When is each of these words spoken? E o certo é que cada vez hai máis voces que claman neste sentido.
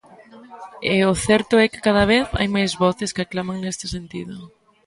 E 0.93 0.95
o 1.11 1.13
certo 1.27 1.53
é 1.63 1.65
que 1.71 1.83
cada 1.87 2.03
vez 2.13 2.25
hai 2.37 2.47
máis 2.55 2.71
voces 2.83 3.13
que 3.15 3.29
claman 3.31 3.57
neste 3.59 3.85
sentido. 3.95 4.35